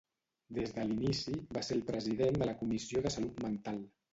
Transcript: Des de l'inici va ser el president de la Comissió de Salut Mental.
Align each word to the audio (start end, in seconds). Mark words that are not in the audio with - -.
Des 0.57 0.71
de 0.77 0.85
l'inici 0.91 1.35
va 1.57 1.63
ser 1.67 1.77
el 1.81 1.85
president 1.91 2.41
de 2.41 2.51
la 2.51 2.59
Comissió 2.63 3.05
de 3.07 3.17
Salut 3.19 3.45
Mental. 3.49 3.79